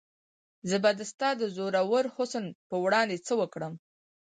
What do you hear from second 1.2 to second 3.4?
د زورور حسن په وړاندې څه